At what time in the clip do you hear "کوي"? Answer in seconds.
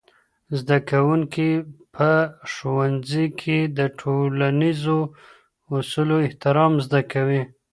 7.11-7.41